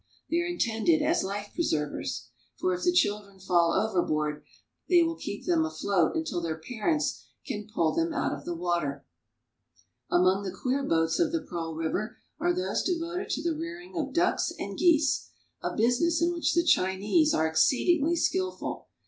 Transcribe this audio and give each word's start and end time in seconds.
They 0.31 0.37
are 0.39 0.47
in 0.47 0.57
tended 0.57 1.03
as 1.03 1.23
life 1.23 1.51
preservers; 1.53 2.25
for 2.55 2.73
if 2.73 2.81
the 2.81 2.91
children 2.91 3.39
fall 3.39 3.71
overboard, 3.73 4.41
they 4.89 5.03
will 5.03 5.15
keep 5.15 5.45
them 5.45 5.63
afloat 5.63 6.15
until 6.15 6.41
their 6.41 6.57
parents 6.57 7.23
can 7.45 7.67
pull 7.71 7.93
them 7.93 8.11
out 8.11 8.33
of 8.35 8.43
the 8.43 8.55
water. 8.55 9.05
Among 10.09 10.41
the 10.41 10.57
queer 10.59 10.81
boats 10.81 11.19
of 11.19 11.31
the 11.31 11.43
Pearl 11.43 11.75
River 11.75 12.17
are 12.39 12.51
those 12.51 12.81
devoted 12.81 13.29
to 13.29 13.43
the 13.43 13.55
rearing 13.55 13.95
of 13.95 14.11
ducks 14.11 14.51
and 14.57 14.75
geese, 14.75 15.29
a 15.61 15.75
business 15.77 16.19
in 16.19 16.33
which 16.33 16.55
the 16.55 16.63
Chinese 16.63 17.35
are 17.35 17.45
exceedingly 17.47 18.15
skillful. 18.15 18.87